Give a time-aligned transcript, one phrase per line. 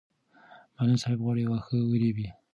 [0.75, 2.27] معلم صاحب غواړي واښه ورېبي.